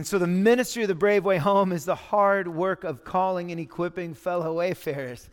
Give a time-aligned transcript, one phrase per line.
[0.00, 3.50] And so the ministry of the Brave Way Home is the hard work of calling
[3.50, 5.28] and equipping fellow wayfarers,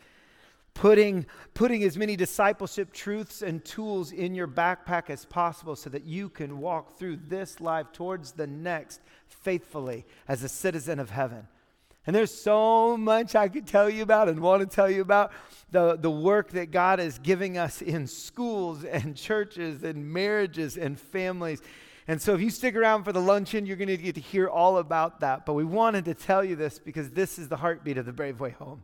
[0.73, 6.03] putting, putting as many discipleship truths and tools in your backpack as possible so that
[6.03, 8.99] you can walk through this life towards the next
[9.29, 11.47] faithfully as a citizen of heaven.
[12.05, 15.31] And there's so much I could tell you about and want to tell you about
[15.71, 20.99] the, the work that God is giving us in schools and churches and marriages and
[20.99, 21.61] families.
[22.07, 24.47] And so if you stick around for the luncheon, you're going to get to hear
[24.47, 25.45] all about that.
[25.45, 28.39] But we wanted to tell you this because this is the heartbeat of the Brave
[28.39, 28.83] Way Home.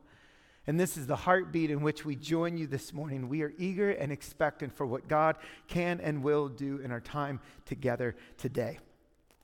[0.67, 3.27] And this is the heartbeat in which we join you this morning.
[3.27, 7.41] We are eager and expectant for what God can and will do in our time
[7.65, 8.79] together today.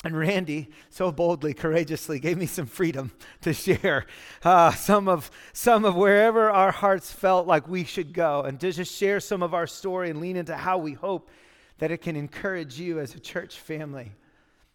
[0.05, 3.11] And Randy so boldly, courageously gave me some freedom
[3.41, 4.05] to share
[4.43, 8.71] uh, some, of, some of wherever our hearts felt like we should go and to
[8.71, 11.29] just share some of our story and lean into how we hope
[11.79, 14.11] that it can encourage you as a church family.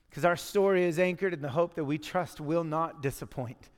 [0.08, 3.70] Because our story is anchored in the hope that we trust will not disappoint.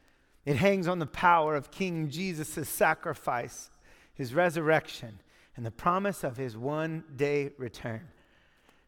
[0.45, 3.71] It hangs on the power of King Jesus' sacrifice,
[4.15, 5.21] his resurrection,
[5.57, 8.07] and the promise of his one day return.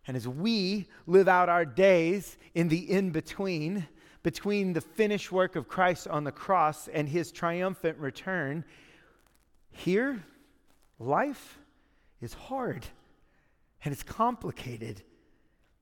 [0.07, 3.89] And as we live out our days in the in between,
[4.23, 8.65] between the finished work of Christ on the cross and his triumphant return,
[9.71, 10.23] here,
[10.99, 11.59] life
[12.21, 12.87] is hard
[13.85, 15.03] and it's complicated.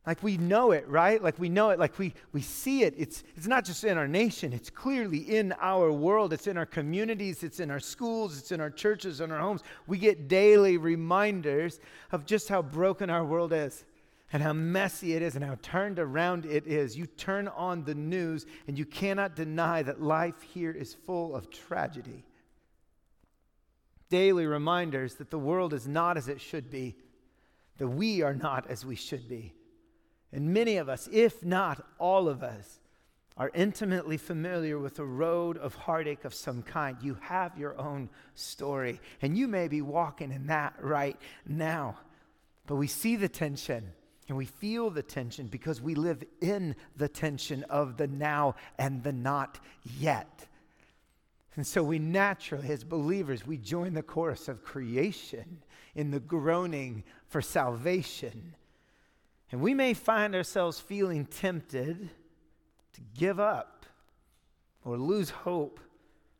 [0.07, 1.21] Like we know it, right?
[1.21, 2.95] Like we know it, like we, we see it.
[2.97, 6.33] It's, it's not just in our nation, it's clearly in our world.
[6.33, 9.63] It's in our communities, it's in our schools, it's in our churches, in our homes.
[9.89, 11.81] We get daily reminders
[12.13, 13.85] of just how broken our world is
[14.33, 16.97] and how messy it is and how turned around it is.
[16.97, 21.51] You turn on the news and you cannot deny that life here is full of
[21.51, 22.25] tragedy.
[24.09, 26.95] Daily reminders that the world is not as it should be,
[27.79, 29.55] that we are not as we should be.
[30.33, 32.81] And many of us, if not all of us,
[33.37, 36.97] are intimately familiar with a road of heartache of some kind.
[37.03, 41.17] You have your own story, and you may be walking in that right
[41.47, 41.99] now.
[42.67, 43.93] But we see the tension
[44.29, 49.03] and we feel the tension because we live in the tension of the now and
[49.03, 49.61] the not
[49.99, 50.47] yet.
[51.57, 55.63] And so we naturally, as believers, we join the chorus of creation
[55.95, 58.55] in the groaning for salvation.
[59.51, 62.11] And we may find ourselves feeling tempted
[62.93, 63.87] to give up
[64.85, 65.81] or lose hope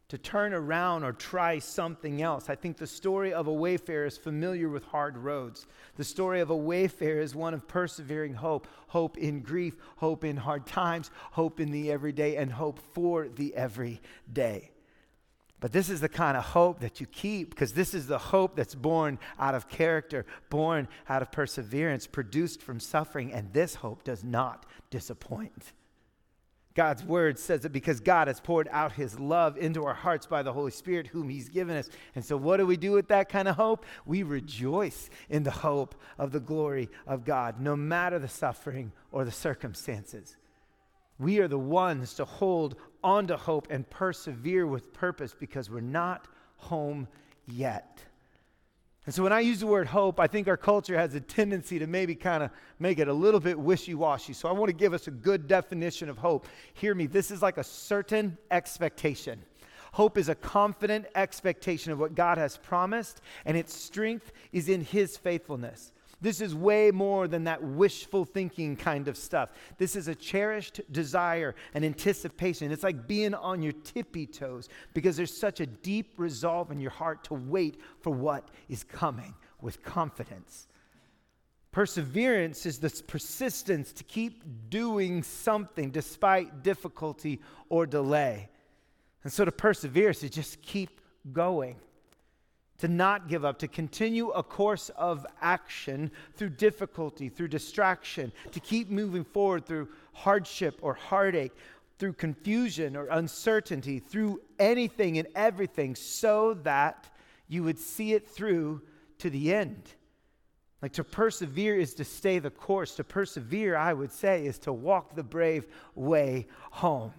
[0.09, 2.49] to turn around or try something else.
[2.49, 5.67] I think the story of a wayfarer is familiar with hard roads.
[5.97, 10.37] The story of a wayfarer is one of persevering hope hope in grief, hope in
[10.37, 14.71] hard times, hope in the everyday, and hope for the everyday.
[15.61, 18.57] But this is the kind of hope that you keep because this is the hope
[18.57, 24.05] that's born out of character, born out of perseverance, produced from suffering, and this hope
[24.05, 25.73] does not disappoint.
[26.75, 30.43] God's word says it because God has poured out his love into our hearts by
[30.43, 31.89] the Holy Spirit, whom he's given us.
[32.15, 33.87] And so, what do we do with that kind of hope?
[34.05, 39.25] We rejoice in the hope of the glory of God, no matter the suffering or
[39.25, 40.37] the circumstances.
[41.19, 45.81] We are the ones to hold on to hope and persevere with purpose because we're
[45.81, 47.09] not home
[47.47, 48.03] yet.
[49.07, 51.79] And so when I use the word hope, I think our culture has a tendency
[51.79, 52.51] to maybe kind of
[52.81, 54.33] make it a little bit wishy washy.
[54.33, 56.49] So I want to give us a good definition of hope.
[56.75, 59.41] Hear me, this is like a certain expectation.
[59.93, 64.83] Hope is a confident expectation of what God has promised, and its strength is in
[64.83, 65.93] His faithfulness.
[66.21, 69.51] This is way more than that wishful thinking kind of stuff.
[69.77, 72.73] This is a cherished desire and anticipation.
[72.73, 76.91] It's like being on your tippy toes because there's such a deep resolve in your
[76.91, 80.69] heart to wait for what is coming with confidence.
[81.71, 88.49] Perseverance is this persistence to keep doing something despite difficulty or delay.
[89.23, 91.03] And so to persevere is to just keep
[91.33, 91.77] going
[92.79, 98.61] to not give up, to continue a course of action through difficulty, through distraction, to
[98.61, 101.53] keep moving forward through hardship or heartache,
[101.99, 107.09] through confusion or uncertainty, through anything and everything, so that
[107.49, 108.83] you would see it through
[109.19, 109.95] to the end.
[110.83, 112.97] Like to persevere is to stay the course.
[112.97, 117.13] To persevere, I would say, is to walk the brave way home.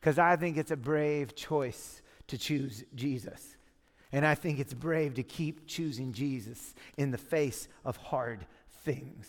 [0.00, 3.55] Because I think it's a brave choice to choose Jesus.
[4.16, 8.46] And I think it's brave to keep choosing Jesus in the face of hard
[8.82, 9.28] things.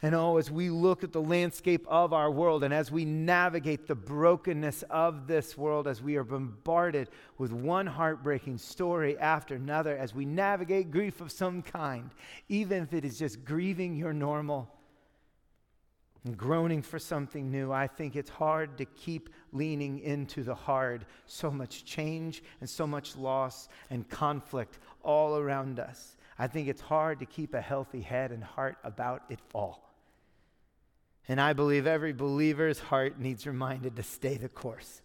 [0.00, 3.86] And oh, as we look at the landscape of our world and as we navigate
[3.86, 9.94] the brokenness of this world, as we are bombarded with one heartbreaking story after another,
[9.94, 12.08] as we navigate grief of some kind,
[12.48, 14.66] even if it is just grieving your normal,
[16.28, 21.06] and groaning for something new, I think it's hard to keep leaning into the hard.
[21.24, 26.18] So much change and so much loss and conflict all around us.
[26.38, 29.90] I think it's hard to keep a healthy head and heart about it all.
[31.28, 35.00] And I believe every believer's heart needs reminded to stay the course.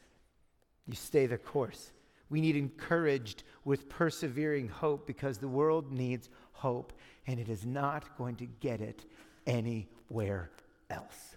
[0.86, 1.94] You stay the course.
[2.30, 6.92] We need encouraged with persevering hope because the world needs hope
[7.28, 9.06] and it is not going to get it
[9.48, 10.50] anywhere
[10.90, 11.36] else.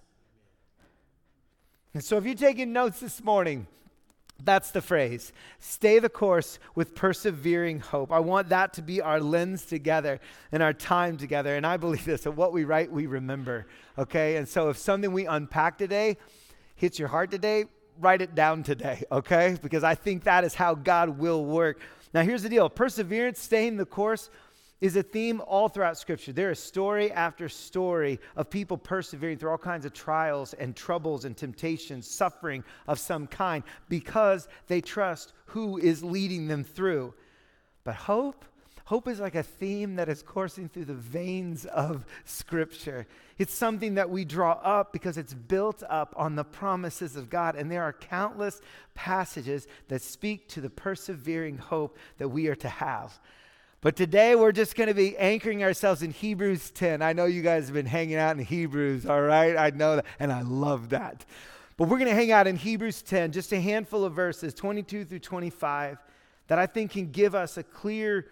[1.94, 3.66] And so, if you're taking notes this morning,
[4.44, 5.32] that's the phrase.
[5.58, 8.12] Stay the course with persevering hope.
[8.12, 10.20] I want that to be our lens together
[10.52, 11.56] and our time together.
[11.56, 13.66] And I believe this that what we write, we remember.
[13.96, 14.37] Okay?
[14.37, 16.19] And so if something we unpack today
[16.75, 17.64] hits your heart today,
[17.99, 19.02] write it down today.
[19.10, 19.56] Okay?
[19.62, 21.81] Because I think that is how God will work.
[22.12, 24.31] Now, here's the deal perseverance, staying the course,
[24.81, 26.32] is a theme all throughout Scripture.
[26.32, 31.25] There is story after story of people persevering through all kinds of trials and troubles
[31.25, 37.14] and temptations, suffering of some kind, because they trust who is leading them through.
[37.84, 38.44] But hope,
[38.84, 43.06] hope is like a theme that is coursing through the veins of Scripture.
[43.38, 47.56] It's something that we draw up because it's built up on the promises of God.
[47.56, 48.61] And there are countless
[48.94, 53.19] passages that speak to the persevering hope that we are to have.
[53.87, 57.03] But today we're just going to be anchoring ourselves in Hebrews 10.
[57.03, 59.56] I know you guys have been hanging out in Hebrews, all right?
[59.56, 61.25] I know that, and I love that.
[61.77, 65.05] But we're going to hang out in Hebrews 10, just a handful of verses, 22
[65.05, 65.99] through 25,
[66.49, 68.27] that I think can give us a clear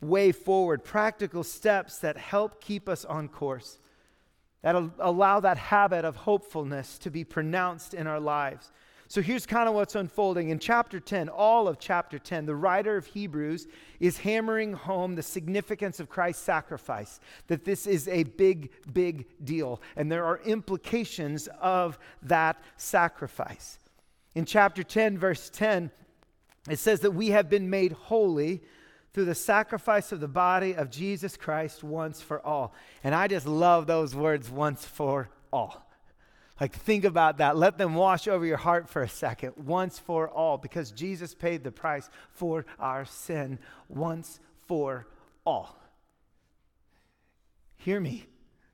[0.00, 3.78] way forward, practical steps that help keep us on course,
[4.62, 8.72] that allow that habit of hopefulness to be pronounced in our lives.
[9.08, 10.48] So here's kind of what's unfolding.
[10.48, 13.68] In chapter 10, all of chapter 10, the writer of Hebrews
[14.00, 19.80] is hammering home the significance of Christ's sacrifice, that this is a big, big deal,
[19.94, 23.78] and there are implications of that sacrifice.
[24.34, 25.90] In chapter 10, verse 10,
[26.68, 28.60] it says that we have been made holy
[29.12, 32.74] through the sacrifice of the body of Jesus Christ once for all.
[33.04, 35.85] And I just love those words, once for all.
[36.60, 37.56] Like, think about that.
[37.56, 41.62] Let them wash over your heart for a second, once for all, because Jesus paid
[41.62, 43.58] the price for our sin
[43.88, 45.06] once for
[45.44, 45.76] all.
[47.76, 48.26] Hear me.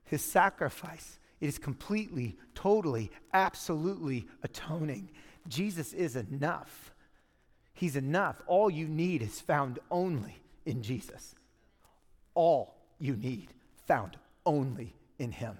[0.05, 5.09] His sacrifice it is completely, totally, absolutely atoning.
[5.49, 6.93] Jesus is enough.
[7.73, 8.41] He's enough.
[8.47, 11.35] All you need is found only in Jesus.
[12.33, 13.49] All you need
[13.87, 14.15] found
[14.45, 15.57] only in Him.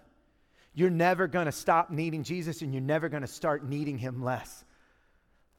[0.73, 4.23] You're never going to stop needing Jesus and you're never going to start needing him
[4.23, 4.63] less.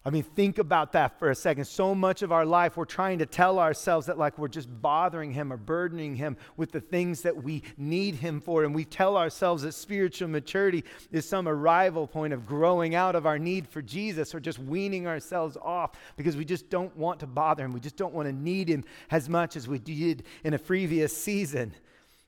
[0.06, 1.64] I mean, think about that for a second.
[1.64, 5.32] So much of our life, we're trying to tell ourselves that, like, we're just bothering
[5.32, 8.64] Him or burdening Him with the things that we need Him for.
[8.64, 13.24] And we tell ourselves that spiritual maturity is some arrival point of growing out of
[13.24, 17.26] our need for Jesus or just weaning ourselves off because we just don't want to
[17.26, 17.72] bother Him.
[17.72, 21.16] We just don't want to need Him as much as we did in a previous
[21.16, 21.72] season.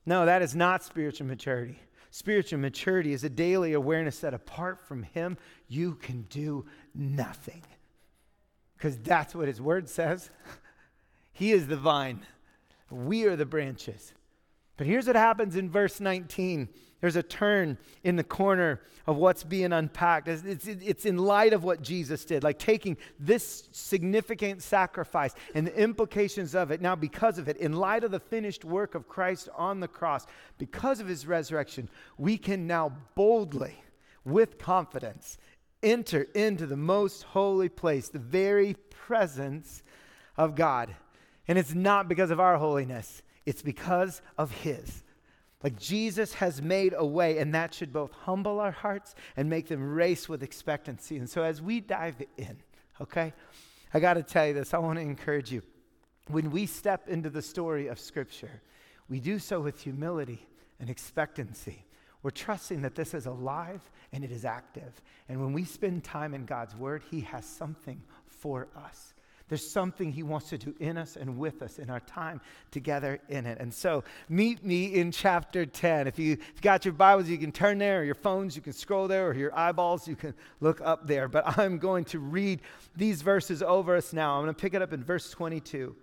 [0.06, 1.78] No, that is not spiritual maturity.
[2.16, 5.36] Spiritual maturity is a daily awareness that apart from Him,
[5.68, 6.64] you can do
[6.94, 7.62] nothing.
[8.74, 10.30] Because that's what His Word says.
[11.34, 12.20] he is the vine,
[12.88, 14.14] we are the branches.
[14.78, 16.70] But here's what happens in verse 19
[17.00, 20.28] there's a turn in the corner of what's being unpacked.
[20.28, 25.66] It's, it's, it's, in light of what Jesus did, like taking this significant sacrifice and
[25.66, 26.80] the implications of it.
[26.80, 30.26] Now, because of it, in light of the finished work of Christ on the cross,
[30.58, 33.74] because of his resurrection, we can now boldly,
[34.24, 35.38] with confidence,
[35.82, 39.82] enter into the most holy place, the very presence
[40.36, 40.94] of God.
[41.46, 45.04] And it's not because of our holiness, it's because of his.
[45.66, 49.66] Like Jesus has made a way, and that should both humble our hearts and make
[49.66, 51.16] them race with expectancy.
[51.16, 52.58] And so, as we dive in,
[53.00, 53.32] okay,
[53.92, 54.72] I got to tell you this.
[54.74, 55.62] I want to encourage you.
[56.28, 58.62] When we step into the story of Scripture,
[59.08, 60.46] we do so with humility
[60.78, 61.84] and expectancy.
[62.22, 65.02] We're trusting that this is alive and it is active.
[65.28, 69.14] And when we spend time in God's Word, He has something for us.
[69.48, 73.20] There's something He wants to do in us and with us in our time together
[73.28, 73.58] in it.
[73.60, 76.08] And so, meet me in chapter 10.
[76.08, 78.62] If, you, if you got your Bibles, you can turn there, or your phones, you
[78.62, 81.28] can scroll there, or your eyeballs, you can look up there.
[81.28, 82.60] But I'm going to read
[82.96, 84.36] these verses over us now.
[84.36, 85.94] I'm going to pick it up in verse 22.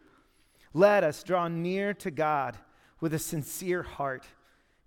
[0.74, 2.58] Let us draw near to God
[3.02, 4.26] with a sincere heart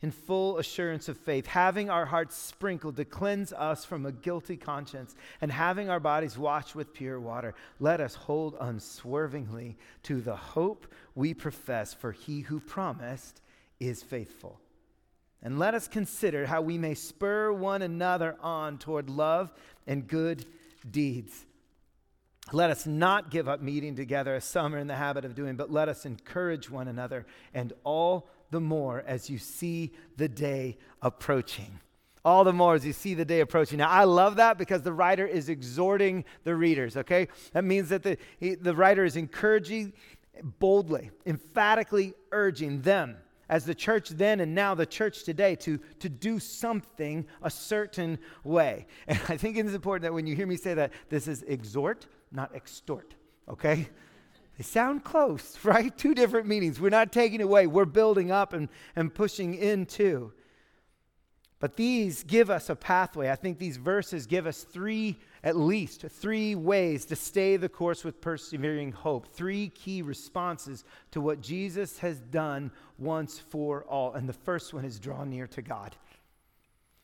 [0.03, 4.57] in full assurance of faith, having our hearts sprinkled to cleanse us from a guilty
[4.57, 10.37] conscience, and having our bodies washed with pure water, let us hold unswervingly to the
[10.37, 13.41] hope we profess, for he who promised
[13.81, 14.61] is faithful.
[15.43, 19.53] and let us consider how we may spur one another on toward love
[19.87, 20.45] and good
[20.91, 21.47] deeds.
[22.53, 25.57] Let us not give up meeting together as some are in the habit of doing,
[25.57, 30.79] but let us encourage one another, and all the more as you see the day
[31.03, 31.81] approaching.
[32.25, 33.79] All the more as you see the day approaching.
[33.79, 37.29] Now, I love that because the writer is exhorting the readers, okay?
[37.53, 39.93] That means that the, he, the writer is encouraging
[40.43, 43.17] boldly, emphatically urging them
[43.49, 48.19] as the church then and now the church today to, to do something a certain
[48.45, 48.87] way.
[49.07, 51.43] And I think it is important that when you hear me say that, this is
[51.43, 53.15] exhort, not extort,
[53.49, 53.89] okay?
[54.57, 55.97] They sound close, right?
[55.97, 56.81] Two different meanings.
[56.81, 60.33] We're not taking away, we're building up and, and pushing into.
[61.59, 63.31] But these give us a pathway.
[63.31, 68.05] I think these verses give us three, at least three ways to stay the course
[68.05, 69.29] with persevering hope.
[69.29, 74.13] Three key responses to what Jesus has done once for all.
[74.13, 75.97] And the first one is draw near to God.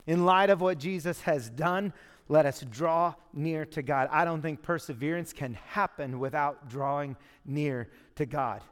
[0.06, 1.94] In light of what Jesus has done,
[2.32, 4.08] let us draw near to God.
[4.10, 8.62] I don't think perseverance can happen without drawing near to God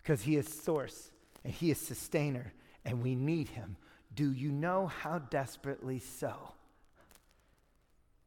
[0.00, 1.10] because He is source
[1.42, 2.52] and He is sustainer
[2.84, 3.76] and we need Him.
[4.14, 6.32] Do you know how desperately so?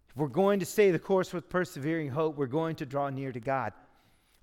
[0.09, 3.31] If we're going to stay the course with persevering hope, we're going to draw near
[3.31, 3.71] to God.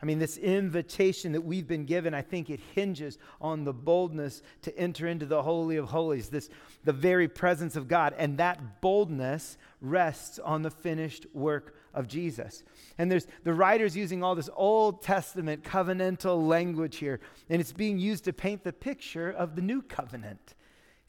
[0.01, 4.43] I mean, this invitation that we've been given, I think it hinges on the boldness
[4.63, 6.49] to enter into the Holy of Holies, this,
[6.85, 8.15] the very presence of God.
[8.17, 12.63] And that boldness rests on the finished work of Jesus.
[12.97, 17.19] And there's the writer's using all this Old Testament covenantal language here,
[17.51, 20.55] and it's being used to paint the picture of the new covenant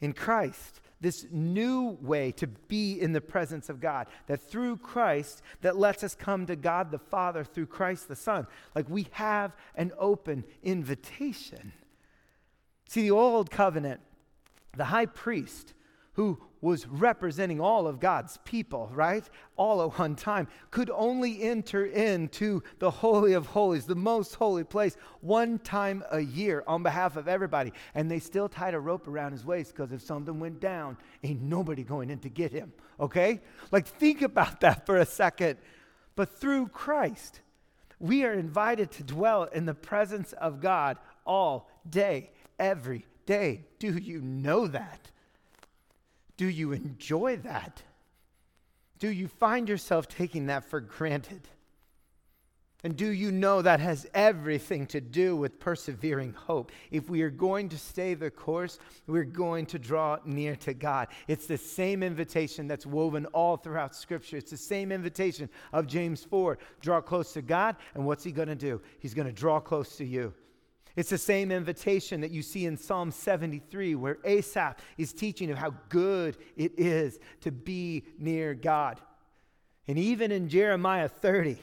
[0.02, 4.08] in Christ this new way to be in the presence of God.
[4.28, 8.48] That through Christ, that lets us come to God the Father through Christ the Son.
[8.76, 11.72] Like we have an open invitation.
[12.90, 14.02] See, the old covenant,
[14.76, 15.74] the high priest
[16.20, 19.24] who was representing all of God's people, right?
[19.56, 24.66] All at one time, could only enter into the Holy of Holies, the most holy
[24.66, 27.72] place, one time a year on behalf of everybody.
[27.96, 31.42] And they still tied a rope around his waist because if something went down, ain't
[31.42, 33.40] nobody going in to get him, okay?
[33.72, 35.58] Like, think about that for a second.
[36.18, 37.40] But through Christ,
[37.98, 43.64] we are invited to dwell in the presence of God all day, every day.
[43.80, 45.12] Do you know that?
[46.40, 47.84] Do you enjoy that?
[48.98, 51.42] Do you find yourself taking that for granted?
[52.82, 56.72] And do you know that has everything to do with persevering hope?
[56.92, 61.10] If we are going to stay the course, we're going to draw near to God.
[61.28, 64.38] It's the same invitation that's woven all throughout Scripture.
[64.38, 68.48] It's the same invitation of James 4 draw close to God, and what's He going
[68.48, 68.82] to do?
[69.00, 70.34] He's going to draw close to you.
[70.96, 75.58] It's the same invitation that you see in Psalm 73, where Asaph is teaching of
[75.58, 79.00] how good it is to be near God.
[79.88, 81.58] And even in Jeremiah 30,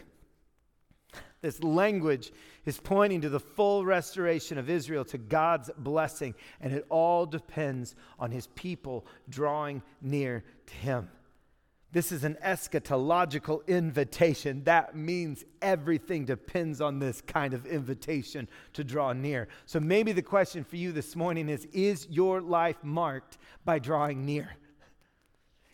[1.43, 2.33] this language
[2.65, 7.95] is pointing to the full restoration of Israel, to God's blessing, and it all depends
[8.19, 11.09] on his people drawing near to him.
[11.93, 14.65] This is an eschatological invitation.
[14.65, 19.49] That means everything depends on this kind of invitation to draw near.
[19.67, 24.27] So maybe the question for you this morning is Is your life marked by drawing
[24.27, 24.51] near?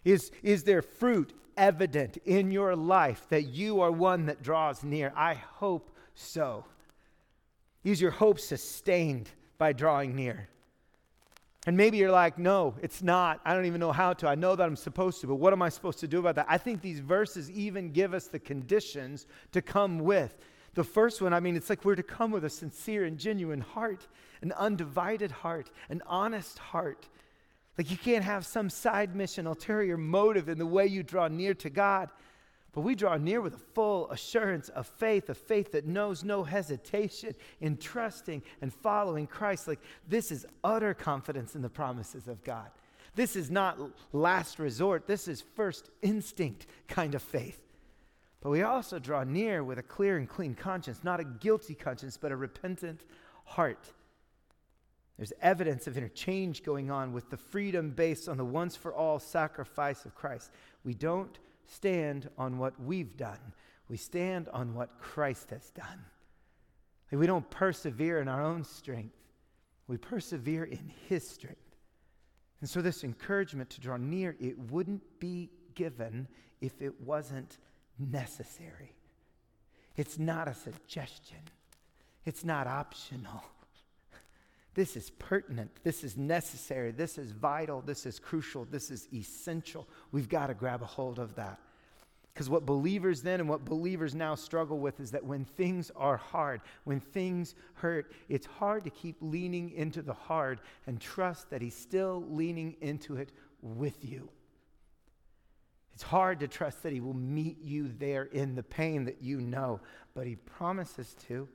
[0.05, 5.13] Is, is there fruit evident in your life that you are one that draws near?
[5.17, 6.65] I hope so.
[7.85, 10.49] Is your hope sustained by drawing near?
[11.67, 13.41] And maybe you're like, no, it's not.
[13.45, 14.29] I don't even know how to.
[14.29, 16.47] I know that I'm supposed to, but what am I supposed to do about that?
[16.49, 20.37] I think these verses even give us the conditions to come with.
[20.75, 23.61] The first one, I mean, it's like we're to come with a sincere and genuine
[23.61, 24.09] heart,
[24.41, 27.09] an undivided heart, an honest heart.
[27.79, 31.55] Like you can't have some side mission, ulterior motive in the way you draw near
[31.55, 32.09] to God.
[32.73, 36.43] But we draw near with a full assurance of faith, a faith that knows no
[36.43, 39.69] hesitation in trusting and following Christ.
[39.69, 42.71] Like this is utter confidence in the promises of God.
[43.15, 43.79] This is not
[44.13, 47.61] last resort, this is first instinct kind of faith.
[48.41, 52.17] But we also draw near with a clear and clean conscience, not a guilty conscience,
[52.17, 53.05] but a repentant
[53.45, 53.93] heart.
[55.19, 59.19] There's evidence of interchange going on with the freedom based on the once for all
[59.19, 60.51] sacrifice of Christ.
[60.85, 61.39] We don't
[61.73, 63.53] stand on what we've done,
[63.89, 66.05] we stand on what Christ has done.
[67.11, 69.17] We don't persevere in our own strength,
[69.87, 71.59] we persevere in His strength.
[72.61, 76.29] And so, this encouragement to draw near, it wouldn't be given
[76.61, 77.59] if it wasn't
[77.99, 78.95] necessary.
[79.97, 81.39] It's not a suggestion,
[82.25, 83.43] it's not optional.
[84.75, 85.71] This is pertinent.
[85.83, 86.93] This is necessary.
[86.93, 87.83] This is vital.
[87.83, 88.65] This is crucial.
[88.65, 89.87] This is essential.
[90.13, 91.59] We've got to grab a hold of that.
[92.33, 96.17] Because what believers then and what believers now struggle with is that when things are
[96.17, 101.61] hard, when things hurt, it's hard to keep leaning into the hard and trust that
[101.61, 104.31] He's still leaning into it with you.
[105.93, 109.43] It's hard to trust that He will meet you there in the pain that you
[109.43, 109.81] know,
[110.15, 111.47] but He promises to,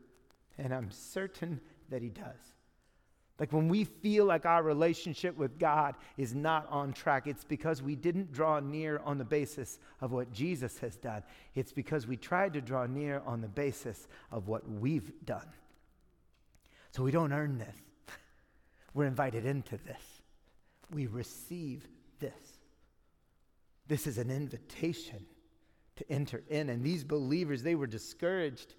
[0.59, 1.59] and I'm certain
[1.89, 2.53] that He does.
[3.39, 7.83] Like when we feel like our relationship with God is not on track, it's because
[7.83, 11.21] we didn't draw near on the basis of what Jesus has done.
[11.53, 15.47] It's because we tried to draw near on the basis of what we've done.
[16.91, 17.75] So we don't earn this.
[18.95, 20.01] We're invited into this.
[20.91, 21.87] We receive
[22.19, 22.33] this.
[23.87, 25.25] This is an invitation
[25.97, 26.69] to enter in.
[26.69, 28.73] And these believers, they were discouraged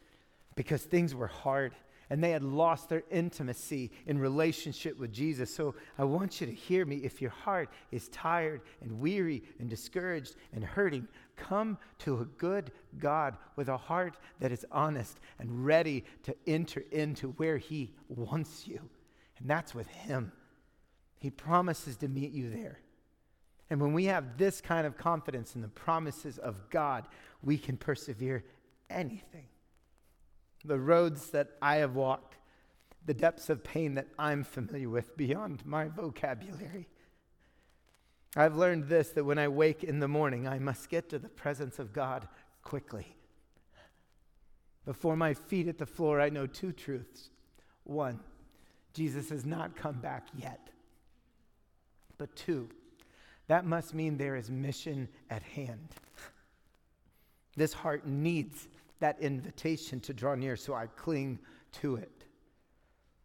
[0.57, 1.75] because things were hard
[2.11, 5.55] and they had lost their intimacy in relationship with Jesus.
[5.55, 6.97] So I want you to hear me.
[6.97, 12.73] If your heart is tired and weary and discouraged and hurting, come to a good
[12.99, 18.67] God with a heart that is honest and ready to enter into where He wants
[18.67, 18.81] you.
[19.39, 20.33] And that's with Him.
[21.19, 22.81] He promises to meet you there.
[23.71, 27.07] And when we have this kind of confidence in the promises of God,
[27.43, 28.45] we can persevere
[28.89, 29.47] anything
[30.65, 32.37] the roads that I have walked,
[33.07, 36.89] the depths of pain that I'm familiar with beyond my vocabulary.
[38.37, 41.29] I've learned this that when I wake in the morning, I must get to the
[41.29, 42.29] presence of God
[42.63, 43.17] quickly.
[44.85, 47.31] Before my feet hit the floor, I know two truths.
[47.85, 48.21] One,
[48.93, 50.71] Jesus has not come back yet.
[52.19, 52.69] But two,
[53.47, 55.89] that must mean there is mission at hand.
[57.57, 58.69] This heart needs
[59.01, 61.39] that invitation to draw near, so I cling
[61.81, 62.25] to it.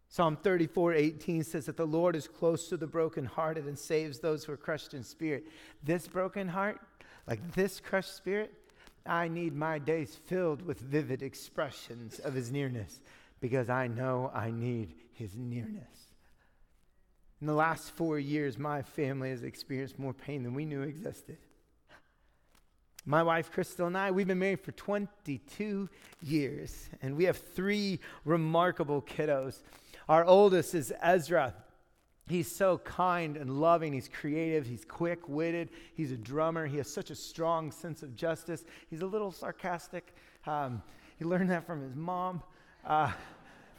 [0.10, 4.44] Psalm 34 18 says that the Lord is close to the brokenhearted and saves those
[4.44, 5.48] who are crushed in spirit.
[5.84, 6.80] This broken heart,
[7.26, 8.54] like this crushed spirit,
[9.06, 13.02] I need my days filled with vivid expressions of his nearness
[13.42, 16.08] because I know I need his nearness.
[17.42, 21.38] In the last four years, my family has experienced more pain than we knew existed.
[23.06, 25.90] My wife, Crystal, and I, we've been married for 22
[26.22, 29.62] years, and we have three remarkable kiddos.
[30.08, 31.54] Our oldest is Ezra.
[32.30, 33.92] He's so kind and loving.
[33.92, 34.66] He's creative.
[34.66, 35.70] He's quick witted.
[35.96, 36.66] He's a drummer.
[36.66, 38.64] He has such a strong sense of justice.
[38.90, 40.16] He's a little sarcastic.
[40.48, 40.82] Um,
[41.20, 42.42] he learned that from his mom.
[42.86, 43.12] Uh,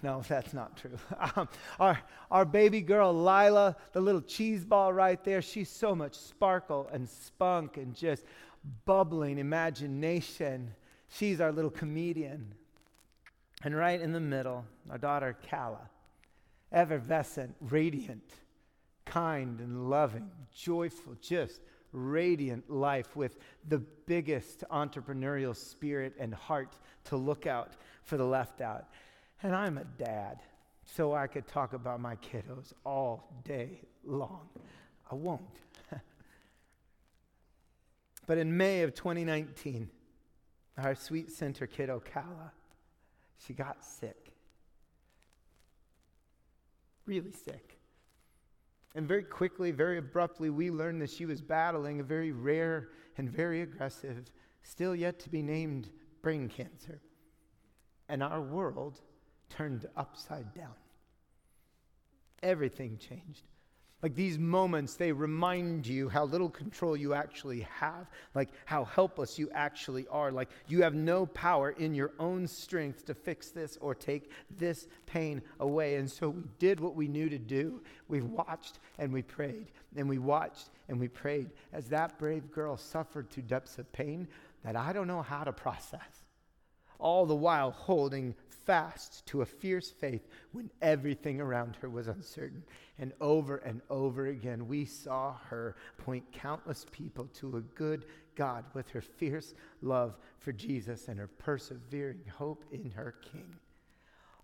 [0.02, 0.98] no, that's not true.
[1.36, 1.48] Um,
[1.80, 1.98] our,
[2.30, 7.08] our baby girl, Lila, the little cheese ball right there, she's so much sparkle and
[7.08, 8.24] spunk and just
[8.84, 10.74] bubbling imagination.
[11.08, 12.54] She's our little comedian.
[13.62, 15.88] And right in the middle, our daughter, Kala,
[16.72, 18.32] effervescent, radiant,
[19.04, 21.60] kind and loving, joyful, just
[21.92, 27.72] radiant life with the biggest entrepreneurial spirit and heart to look out
[28.02, 28.88] for the left out.
[29.42, 30.40] And I'm a dad,
[30.84, 34.48] so I could talk about my kiddos all day long.
[35.10, 35.60] I won't.
[38.26, 39.88] But in May of 2019,
[40.78, 42.50] our sweet center kid, Ocala,
[43.46, 44.32] she got sick.
[47.06, 47.78] Really sick.
[48.94, 53.28] And very quickly, very abruptly, we learned that she was battling a very rare and
[53.28, 54.24] very aggressive,
[54.62, 55.90] still yet to be named
[56.22, 57.00] brain cancer.
[58.08, 59.00] And our world
[59.50, 60.74] turned upside down.
[62.42, 63.42] Everything changed.
[64.02, 69.38] Like these moments, they remind you how little control you actually have, like how helpless
[69.38, 70.30] you actually are.
[70.30, 74.88] Like you have no power in your own strength to fix this or take this
[75.06, 75.94] pain away.
[75.94, 77.80] And so we did what we knew to do.
[78.08, 82.76] We watched and we prayed, and we watched and we prayed as that brave girl
[82.76, 84.28] suffered to depths of pain
[84.64, 86.23] that I don't know how to process.
[86.98, 92.62] All the while holding fast to a fierce faith when everything around her was uncertain.
[92.98, 98.64] And over and over again, we saw her point countless people to a good God
[98.74, 103.54] with her fierce love for Jesus and her persevering hope in her King,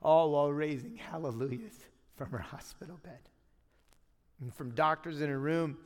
[0.02, 1.78] all while raising hallelujahs
[2.16, 3.20] from her hospital bed.
[4.40, 5.76] And from doctors in a room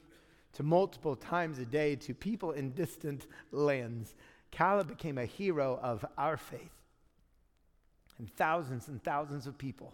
[0.55, 4.15] to multiple times a day to people in distant lands,
[4.55, 6.71] Kala became a hero of our faith.
[8.19, 9.93] And thousands and thousands of people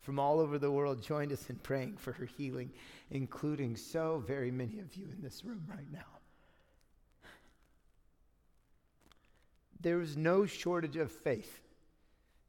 [0.00, 2.70] from all over the world joined us in praying for her healing,
[3.10, 5.98] including so very many of you in this room right now.
[9.80, 11.60] There was no shortage of faith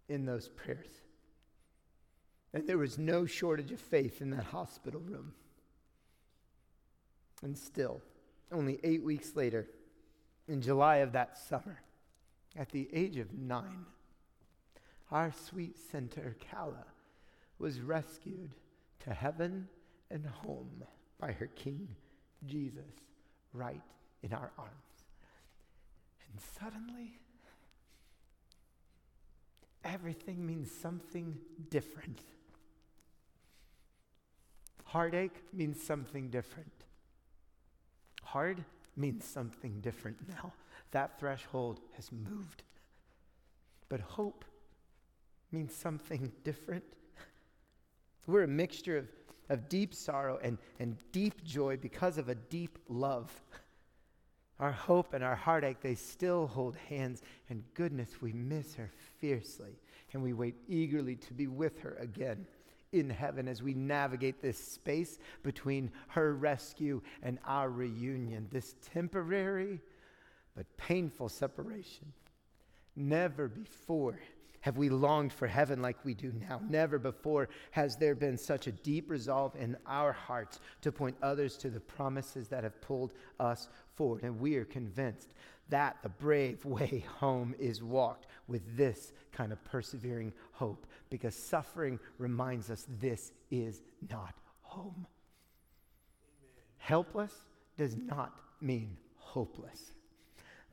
[0.08, 0.88] in those prayers.
[2.54, 5.34] And there was no shortage of faith in that hospital room.
[7.44, 8.02] And still,
[8.52, 9.68] only eight weeks later,
[10.48, 11.82] in July of that summer,
[12.56, 13.86] at the age of nine,
[15.12, 16.86] our sweet center, Kala,
[17.60, 18.52] was rescued
[19.00, 19.68] to heaven
[20.10, 20.84] and home
[21.20, 21.88] by her King
[22.46, 22.84] Jesus
[23.54, 23.82] right
[24.24, 24.72] in our arms.
[26.32, 27.20] And suddenly,
[29.84, 31.38] everything means something
[31.70, 32.22] different.
[34.86, 36.72] Heartache means something different.
[38.24, 38.64] Hard
[38.98, 40.54] means something different now.
[40.92, 42.64] That threshold has moved.
[43.90, 44.46] But hope
[45.52, 46.84] means something different.
[48.26, 49.08] We're a mixture of,
[49.50, 53.32] of deep sorrow and, and deep joy because of a deep love.
[54.60, 57.22] Our hope and our heartache, they still hold hands.
[57.50, 59.80] And goodness, we miss her fiercely.
[60.14, 62.48] And we wait eagerly to be with her again
[62.92, 69.80] in heaven as we navigate this space between her rescue and our reunion, this temporary
[70.56, 72.12] but painful separation.
[72.96, 74.20] Never before
[74.62, 76.60] have we longed for heaven like we do now.
[76.68, 81.58] Never before has there been such a deep resolve in our hearts to point others
[81.58, 84.24] to the promises that have pulled us forward.
[84.24, 85.36] And we are convinced
[85.70, 92.00] that the brave way home is walked with this kind of persevering hope because suffering
[92.18, 95.06] reminds us this is not home.
[96.78, 97.34] Helpless
[97.78, 99.94] does not mean hopeless.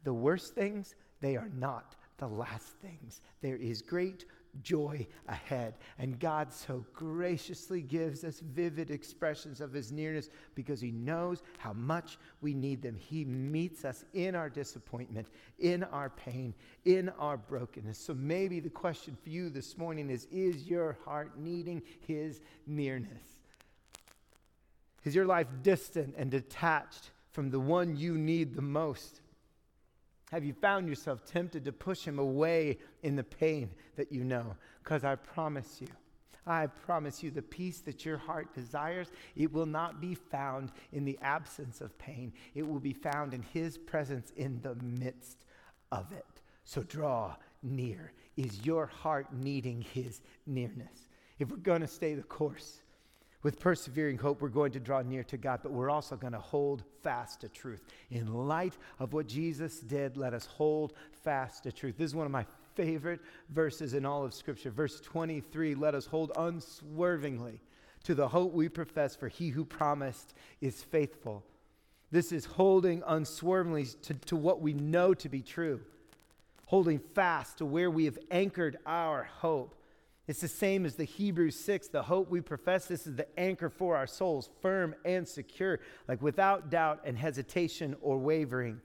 [0.04, 3.20] The worst things, they are not the last things.
[3.40, 4.24] There is great
[4.62, 5.74] joy ahead.
[5.98, 11.72] And God so graciously gives us vivid expressions of his nearness because he knows how
[11.72, 12.96] much we need them.
[12.96, 17.98] He meets us in our disappointment, in our pain, in our brokenness.
[17.98, 23.34] So maybe the question for you this morning is Is your heart needing his nearness?
[25.04, 29.20] Is your life distant and detached from the one you need the most?
[30.34, 34.56] Have you found yourself tempted to push him away in the pain that you know?
[34.82, 35.86] Because I promise you,
[36.44, 41.04] I promise you, the peace that your heart desires, it will not be found in
[41.04, 42.32] the absence of pain.
[42.56, 45.44] It will be found in his presence in the midst
[45.92, 46.26] of it.
[46.64, 48.12] So draw near.
[48.36, 51.10] Is your heart needing his nearness?
[51.38, 52.80] If we're going to stay the course,
[53.44, 56.40] with persevering hope, we're going to draw near to God, but we're also going to
[56.40, 57.84] hold fast to truth.
[58.10, 61.96] In light of what Jesus did, let us hold fast to truth.
[61.98, 64.70] This is one of my favorite verses in all of Scripture.
[64.70, 67.60] Verse 23 let us hold unswervingly
[68.04, 71.44] to the hope we profess, for he who promised is faithful.
[72.10, 75.82] This is holding unswervingly to, to what we know to be true,
[76.64, 79.74] holding fast to where we have anchored our hope.
[80.26, 82.86] It's the same as the Hebrews 6, the hope we profess.
[82.86, 87.94] This is the anchor for our souls, firm and secure, like without doubt and hesitation
[88.00, 88.80] or wavering.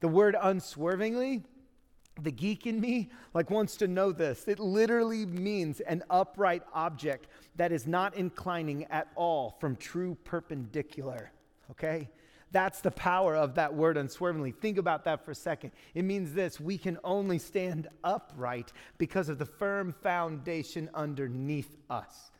[0.00, 1.42] The word unswervingly,
[2.22, 4.48] the geek in me, like wants to know this.
[4.48, 11.30] It literally means an upright object that is not inclining at all from true perpendicular.
[11.72, 12.08] Okay?
[12.54, 14.52] That's the power of that word unswervingly.
[14.52, 15.72] Think about that for a second.
[15.92, 22.30] It means this we can only stand upright because of the firm foundation underneath us.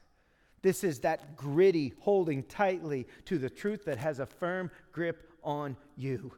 [0.62, 5.76] This is that gritty holding tightly to the truth that has a firm grip on
[5.96, 6.32] you.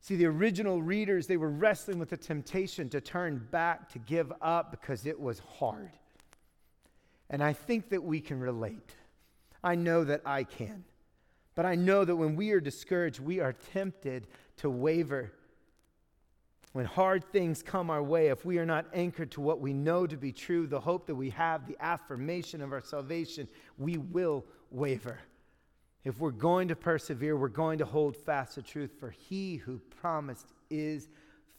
[0.00, 4.30] See, the original readers, they were wrestling with the temptation to turn back, to give
[4.42, 5.92] up because it was hard.
[7.30, 8.94] And I think that we can relate.
[9.64, 10.84] I know that I can.
[11.54, 14.26] But I know that when we are discouraged, we are tempted
[14.58, 15.32] to waver.
[16.72, 20.06] When hard things come our way, if we are not anchored to what we know
[20.06, 24.44] to be true, the hope that we have, the affirmation of our salvation, we will
[24.70, 25.18] waver.
[26.04, 29.80] If we're going to persevere, we're going to hold fast to truth, for he who
[30.00, 31.08] promised is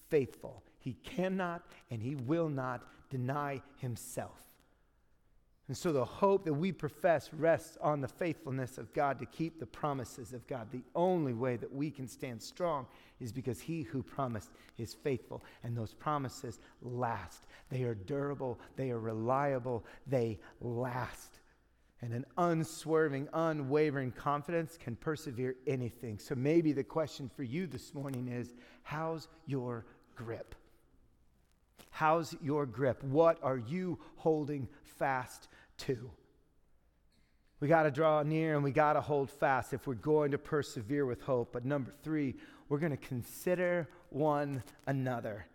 [0.09, 0.63] faithful.
[0.79, 4.50] He cannot and he will not deny himself.
[5.71, 9.57] And so the hope that we profess rests on the faithfulness of God to keep
[9.57, 10.67] the promises of God.
[10.69, 12.85] The only way that we can stand strong
[13.21, 15.41] is because he who promised is faithful.
[15.63, 17.45] And those promises last.
[17.69, 21.39] They are durable, they are reliable, they last.
[22.01, 26.19] And an unswerving, unwavering confidence can persevere anything.
[26.19, 29.85] So maybe the question for you this morning is how's your
[30.17, 30.53] grip?
[31.91, 33.01] How's your grip?
[33.03, 35.47] What are you holding fast
[35.81, 36.11] to.
[37.59, 40.37] We got to draw near and we got to hold fast if we're going to
[40.37, 41.53] persevere with hope.
[41.53, 42.35] But number three,
[42.69, 45.45] we're going to consider one another.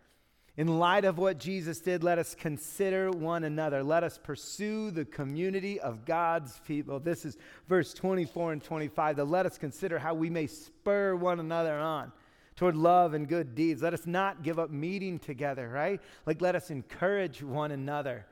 [0.55, 3.83] In light of what Jesus did, let us consider one another.
[3.83, 6.99] Let us pursue the community of God's people.
[6.99, 7.37] This is
[7.67, 9.17] verse 24 and 25.
[9.17, 12.11] That let us consider how we may spur one another on
[12.55, 13.83] toward love and good deeds.
[13.83, 16.01] Let us not give up meeting together, right?
[16.25, 18.25] Like, let us encourage one another.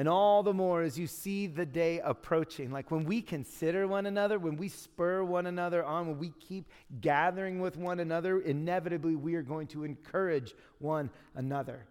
[0.00, 2.70] And all the more as you see the day approaching.
[2.70, 6.70] Like when we consider one another, when we spur one another on, when we keep
[7.02, 11.84] gathering with one another, inevitably we are going to encourage one another.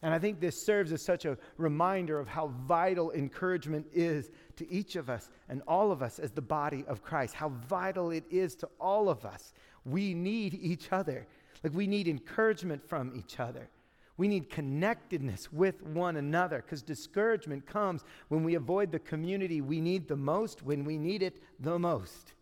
[0.00, 4.70] And I think this serves as such a reminder of how vital encouragement is to
[4.70, 8.22] each of us and all of us as the body of Christ, how vital it
[8.30, 9.54] is to all of us.
[9.84, 11.26] We need each other.
[11.64, 13.70] Like we need encouragement from each other.
[14.16, 19.80] We need connectedness with one another because discouragement comes when we avoid the community we
[19.80, 22.34] need the most, when we need it the most.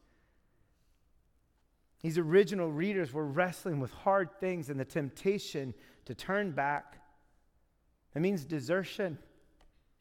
[2.03, 5.73] These original readers were wrestling with hard things and the temptation
[6.05, 7.01] to turn back.
[8.13, 9.17] That means desertion,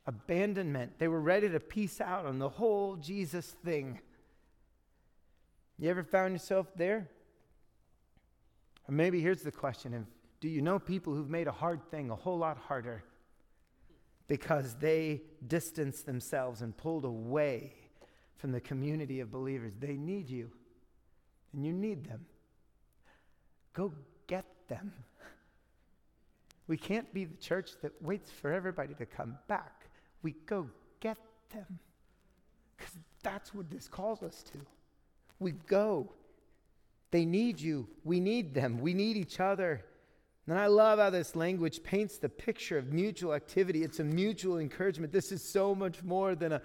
[0.07, 0.93] abandonment.
[0.97, 3.99] They were ready to peace out on the whole Jesus thing.
[5.77, 7.07] You ever found yourself there?
[8.89, 10.07] Or maybe here's the question
[10.41, 13.03] do you know people who've made a hard thing a whole lot harder
[14.27, 17.73] because they distanced themselves and pulled away
[18.37, 19.73] from the community of believers?
[19.79, 20.49] They need you,
[21.53, 22.25] and you need them.
[23.73, 23.93] Go
[24.25, 24.91] get them.
[26.67, 29.89] We can't be the church that waits for everybody to come back.
[30.23, 30.67] We go
[31.01, 31.17] get
[31.53, 31.79] them.
[32.77, 34.57] Because that's what this calls us to.
[35.39, 36.13] We go.
[37.11, 37.87] They need you.
[38.03, 38.79] We need them.
[38.79, 39.83] We need each other.
[40.51, 43.83] And I love how this language paints the picture of mutual activity.
[43.83, 45.13] It's a mutual encouragement.
[45.13, 46.61] This is so much more than a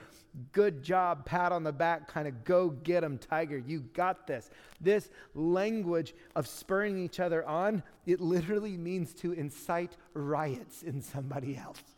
[0.51, 3.59] good job, pat on the back, kind of go get them, tiger.
[3.59, 4.51] You got this.
[4.81, 11.57] This language of spurring each other on, it literally means to incite riots in somebody
[11.57, 11.95] else.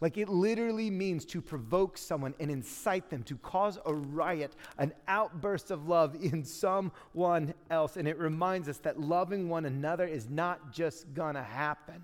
[0.00, 4.92] Like it literally means to provoke someone and incite them, to cause a riot, an
[5.08, 7.96] outburst of love in someone else.
[7.96, 12.02] And it reminds us that loving one another is not just gonna happen,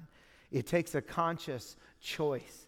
[0.50, 2.66] it takes a conscious choice.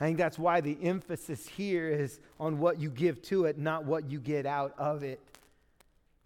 [0.00, 3.86] I think that's why the emphasis here is on what you give to it, not
[3.86, 5.20] what you get out of it.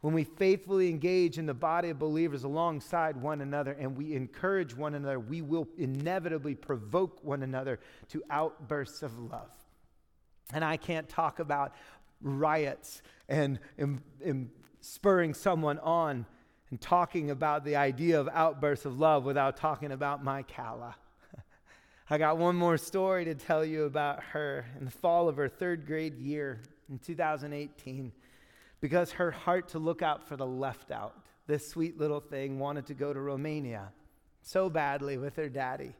[0.00, 4.74] When we faithfully engage in the body of believers alongside one another and we encourage
[4.74, 9.50] one another, we will inevitably provoke one another to outbursts of love.
[10.52, 11.74] And I can't talk about
[12.22, 16.24] riots and, and, and spurring someone on
[16.70, 20.96] and talking about the idea of outbursts of love without talking about my Kala.
[22.10, 24.64] I got one more story to tell you about her.
[24.78, 28.12] In the fall of her third grade year in 2018,
[28.80, 31.14] because her heart to look out for the left out,
[31.46, 33.92] this sweet little thing wanted to go to Romania
[34.42, 35.94] so badly with her daddy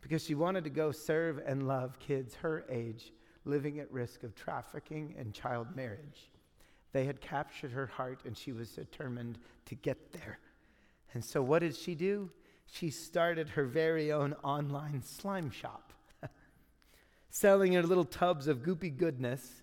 [0.00, 3.12] because she wanted to go serve and love kids her age
[3.44, 6.30] living at risk of trafficking and child marriage.
[6.92, 10.38] They had captured her heart and she was determined to get there.
[11.14, 12.30] And so, what did she do?
[12.66, 15.92] She started her very own online slime shop,
[17.30, 19.61] selling her little tubs of goopy goodness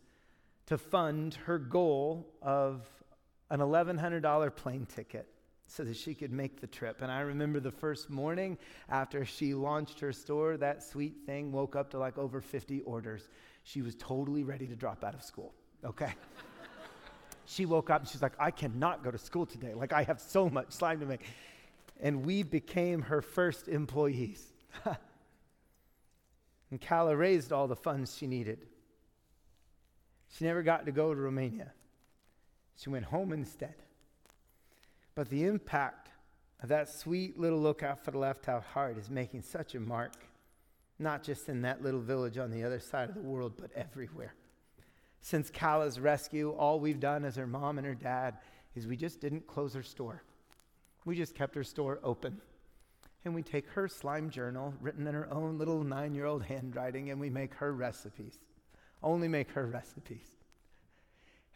[0.70, 2.88] to fund her goal of
[3.50, 5.28] an $1,100 plane ticket
[5.66, 7.02] so that she could make the trip.
[7.02, 8.56] And I remember the first morning
[8.88, 13.30] after she launched her store, that sweet thing woke up to like over 50 orders.
[13.64, 16.14] She was totally ready to drop out of school, okay?
[17.46, 19.74] she woke up and she's like, I cannot go to school today.
[19.74, 21.22] Like, I have so much slime to make.
[22.00, 24.46] And we became her first employees.
[24.86, 28.68] and Kala raised all the funds she needed.
[30.30, 31.74] She never got to go to Romania.
[32.78, 33.76] She went home instead.
[35.16, 36.10] But the impact
[36.62, 40.14] of that sweet little lookout for the left out heart is making such a mark,
[40.98, 44.34] not just in that little village on the other side of the world, but everywhere.
[45.22, 48.38] Since Kala's rescue, all we've done as her mom and her dad
[48.76, 50.24] is we just didn't close her store.
[51.06, 52.40] We just kept her store open.
[53.26, 57.10] And we take her slime journal, written in her own little nine year old handwriting,
[57.10, 58.40] and we make her recipes
[59.02, 60.28] only make her recipes.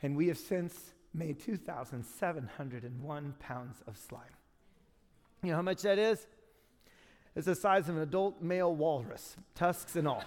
[0.01, 4.21] And we have since made 2,701 pounds of slime.
[5.43, 6.25] You know how much that is?
[7.35, 10.23] It's the size of an adult male walrus, tusks and all.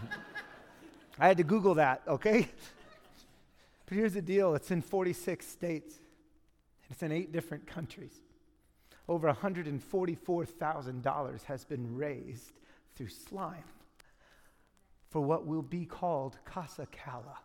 [1.18, 2.48] I had to Google that, okay?
[3.86, 5.98] But here's the deal it's in 46 states,
[6.90, 8.20] it's in eight different countries.
[9.08, 12.52] Over $144,000 has been raised
[12.96, 13.64] through slime
[15.16, 17.38] for what will be called Casa Kala,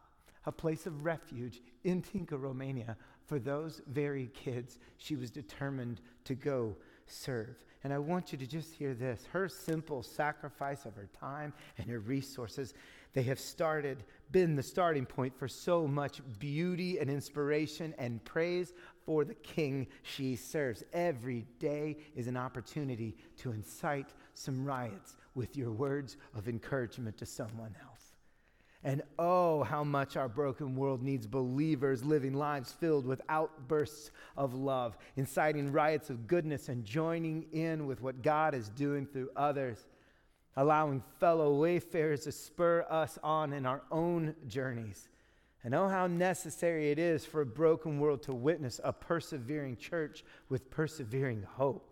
[0.45, 6.35] a place of refuge in Tinka, Romania, for those very kids she was determined to
[6.35, 6.75] go
[7.07, 7.63] serve.
[7.85, 11.89] And I want you to just hear this her simple sacrifice of her time and
[11.89, 12.73] her resources,
[13.13, 14.03] they have started,
[14.33, 18.73] been the starting point for so much beauty and inspiration and praise
[19.05, 20.83] for the king she serves.
[20.91, 27.25] Every day is an opportunity to incite some riots with your words of encouragement to
[27.25, 28.01] someone else.
[28.83, 34.55] And oh, how much our broken world needs believers living lives filled with outbursts of
[34.55, 39.85] love, inciting riots of goodness, and joining in with what God is doing through others,
[40.57, 45.09] allowing fellow wayfarers to spur us on in our own journeys.
[45.63, 50.23] And oh, how necessary it is for a broken world to witness a persevering church
[50.49, 51.90] with persevering hope.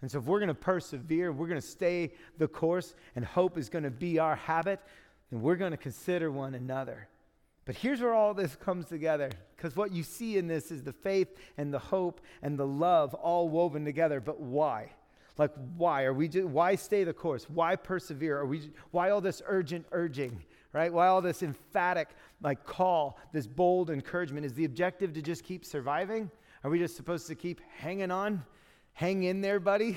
[0.00, 3.58] And so, if we're going to persevere, we're going to stay the course, and hope
[3.58, 4.80] is going to be our habit,
[5.30, 7.08] and we're going to consider one another.
[7.68, 10.92] But here's where all this comes together because what you see in this is the
[10.92, 14.20] faith and the hope and the love all woven together.
[14.20, 14.92] But why?
[15.36, 16.28] Like, why are we?
[16.28, 17.44] Just, why stay the course?
[17.50, 18.38] Why persevere?
[18.38, 18.70] Are we?
[18.90, 20.42] Why all this urgent urging?
[20.72, 20.90] Right?
[20.90, 22.08] Why all this emphatic
[22.40, 23.18] like call?
[23.32, 24.46] This bold encouragement?
[24.46, 26.30] Is the objective to just keep surviving?
[26.64, 28.44] Are we just supposed to keep hanging on?
[28.98, 29.96] Hang in there, buddy.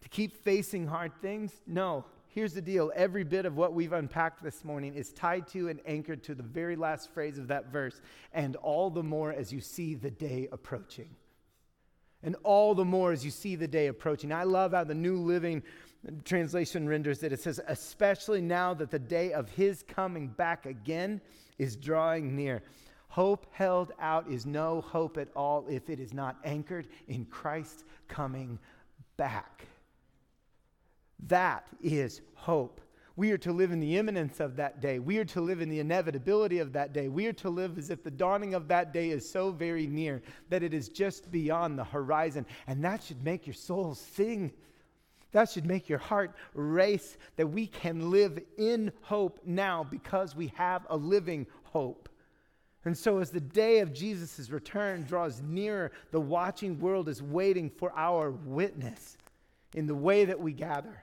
[0.00, 1.52] To keep facing hard things?
[1.64, 2.04] No.
[2.26, 5.78] Here's the deal every bit of what we've unpacked this morning is tied to and
[5.86, 8.00] anchored to the very last phrase of that verse,
[8.32, 11.10] and all the more as you see the day approaching.
[12.24, 14.32] And all the more as you see the day approaching.
[14.32, 15.62] I love how the New Living
[16.24, 17.32] Translation renders it.
[17.32, 21.20] It says, especially now that the day of his coming back again
[21.58, 22.64] is drawing near.
[23.12, 27.84] Hope held out is no hope at all if it is not anchored in Christ
[28.08, 28.58] coming
[29.18, 29.66] back.
[31.26, 32.80] That is hope.
[33.16, 34.98] We are to live in the imminence of that day.
[34.98, 37.08] We are to live in the inevitability of that day.
[37.08, 40.22] We are to live as if the dawning of that day is so very near
[40.48, 42.46] that it is just beyond the horizon.
[42.66, 44.50] And that should make your soul sing.
[45.32, 50.46] That should make your heart race that we can live in hope now because we
[50.56, 52.08] have a living hope.
[52.84, 57.70] And so, as the day of Jesus' return draws nearer, the watching world is waiting
[57.70, 59.16] for our witness
[59.74, 61.02] in the way that we gather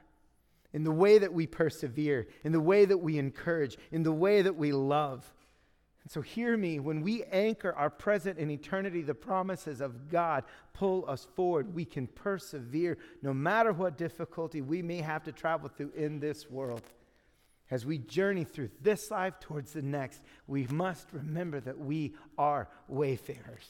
[0.73, 4.41] in the way that we persevere, in the way that we encourage, in the way
[4.41, 5.31] that we love.
[6.03, 10.43] And so, hear me when we anchor our present in eternity, the promises of God
[10.73, 11.73] pull us forward.
[11.73, 16.49] We can persevere no matter what difficulty we may have to travel through in this
[16.49, 16.83] world.
[17.71, 22.67] As we journey through this life towards the next, we must remember that we are
[22.87, 23.69] wayfarers.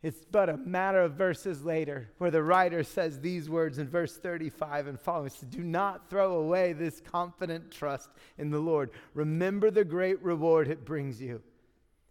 [0.00, 4.16] It's but a matter of verses later where the writer says these words in verse
[4.16, 8.90] 35 and following Do not throw away this confident trust in the Lord.
[9.14, 11.42] Remember the great reward it brings you.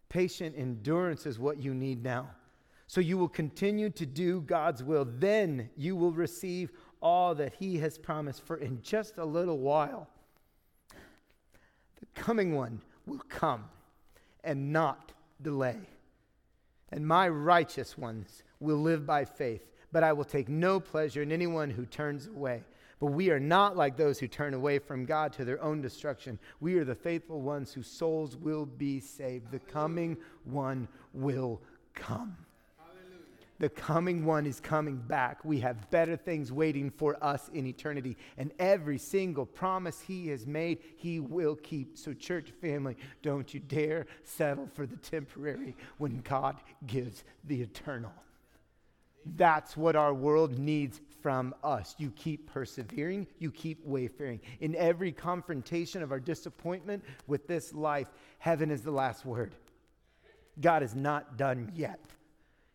[0.09, 2.29] Patient endurance is what you need now.
[2.87, 5.05] So you will continue to do God's will.
[5.05, 8.45] Then you will receive all that He has promised.
[8.45, 10.09] For in just a little while,
[11.99, 13.65] the coming one will come
[14.43, 15.77] and not delay
[16.91, 21.31] and my righteous ones will live by faith, but I will take no pleasure in
[21.31, 22.63] anyone who turns away.
[22.99, 26.39] But we are not like those who turn away from God to their own destruction.
[26.59, 29.51] We are the faithful ones whose souls will be saved.
[29.51, 31.61] The coming one will
[31.93, 32.37] come.
[33.59, 35.43] The coming one is coming back.
[35.43, 38.15] We have better things waiting for us in eternity.
[38.37, 41.97] And every single promise he has made, he will keep.
[41.97, 48.11] So, church family, don't you dare settle for the temporary when God gives the eternal.
[49.35, 51.95] That's what our world needs from us.
[51.97, 54.39] You keep persevering, you keep wayfaring.
[54.61, 59.55] In every confrontation of our disappointment with this life, heaven is the last word.
[60.61, 61.99] God is not done yet.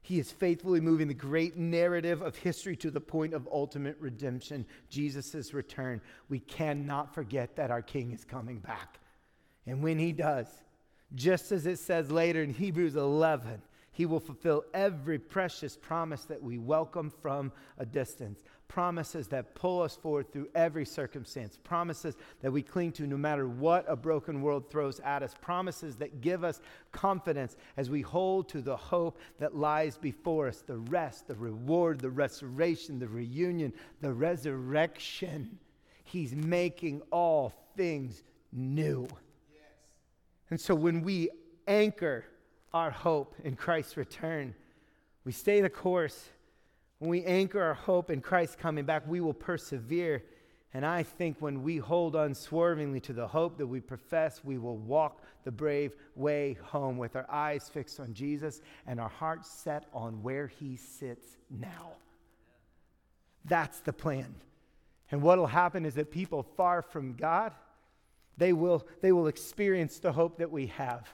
[0.02, 4.66] He is faithfully moving the great narrative of history to the point of ultimate redemption,
[4.90, 6.00] Jesus' return.
[6.28, 8.98] We cannot forget that our King is coming back.
[9.64, 10.48] And when he does,
[11.14, 13.62] just as it says later in Hebrews 11,
[13.92, 19.82] he will fulfill every precious promise that we welcome from a distance promises that pull
[19.82, 24.40] us forward through every circumstance, promises that we cling to no matter what a broken
[24.40, 29.18] world throws at us, promises that give us confidence as we hold to the hope
[29.38, 35.58] that lies before us the rest, the reward, the restoration, the reunion, the resurrection.
[36.04, 38.22] He's making all things
[38.52, 39.06] new.
[39.52, 39.60] Yes.
[40.48, 41.28] And so when we
[41.66, 42.24] anchor
[42.72, 44.54] our hope in Christ's return,
[45.26, 46.30] we stay the course
[47.02, 50.22] when we anchor our hope in Christ coming back, we will persevere.
[50.72, 54.76] And I think when we hold unswervingly to the hope that we profess, we will
[54.76, 59.86] walk the brave way home with our eyes fixed on Jesus and our hearts set
[59.92, 61.90] on where he sits now.
[63.46, 64.32] That's the plan.
[65.10, 67.52] And what will happen is that people far from God,
[68.36, 71.12] they will, they will experience the hope that we have.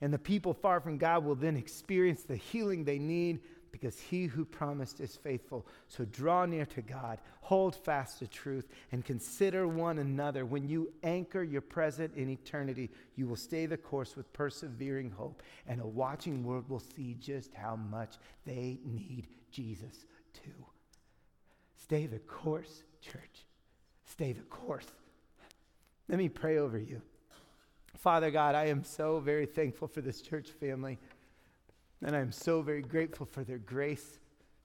[0.00, 3.40] And the people far from God will then experience the healing they need
[3.72, 5.66] because he who promised is faithful.
[5.88, 10.46] So draw near to God, hold fast to truth, and consider one another.
[10.46, 15.42] When you anchor your present in eternity, you will stay the course with persevering hope,
[15.66, 20.66] and a watching world will see just how much they need Jesus too.
[21.82, 23.46] Stay the course, church.
[24.04, 24.86] Stay the course.
[26.08, 27.00] Let me pray over you.
[27.96, 30.98] Father God, I am so very thankful for this church family.
[32.04, 34.18] And I'm so very grateful for their grace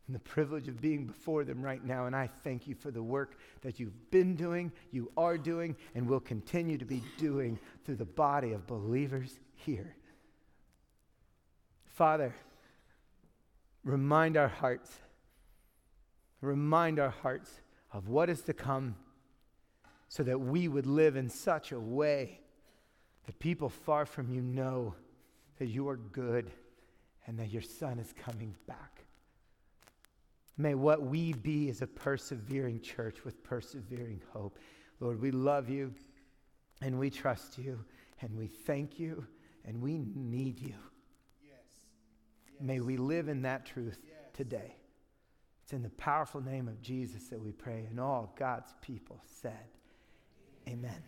[0.07, 2.05] and the privilege of being before them right now.
[2.05, 6.07] And I thank you for the work that you've been doing, you are doing, and
[6.07, 9.95] will continue to be doing through the body of believers here.
[11.93, 12.33] Father,
[13.83, 14.97] remind our hearts,
[16.41, 17.51] remind our hearts
[17.91, 18.95] of what is to come
[20.07, 22.39] so that we would live in such a way
[23.25, 24.95] that people far from you know
[25.59, 26.49] that you are good
[27.27, 29.03] and that your son is coming back.
[30.57, 34.57] May what we be is a persevering church with persevering hope.
[34.99, 35.93] Lord, we love you
[36.81, 37.83] and we trust you
[38.21, 39.25] and we thank you
[39.65, 40.73] and we need you.
[41.41, 41.59] Yes.
[42.51, 42.61] yes.
[42.61, 44.15] May we live in that truth yes.
[44.33, 44.75] today.
[45.63, 49.67] It's in the powerful name of Jesus that we pray, and all God's people said,
[50.65, 51.03] Amen.